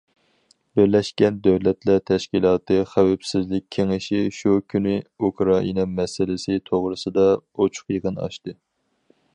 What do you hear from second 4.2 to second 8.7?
شۇ كۈنى ئۇكرائىنا مەسىلىسى توغرىسىدا ئوچۇق يىغىن ئاچتى.